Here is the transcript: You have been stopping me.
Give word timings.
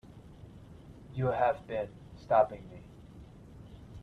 You 1.13 1.27
have 1.27 1.67
been 1.67 1.89
stopping 2.17 2.67
me. 2.71 2.81